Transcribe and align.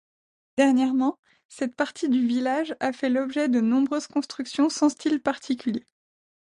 Dernièrement, 0.57 1.19
cette 1.47 1.75
partie 1.75 2.09
du 2.09 2.25
village 2.25 2.75
a 2.79 2.91
fait 2.91 3.07
l'objet 3.11 3.49
de 3.49 3.61
nombreuses 3.61 4.07
constructions 4.07 4.67
sans 4.67 4.89
style 4.89 5.21
particulier. 5.21 5.85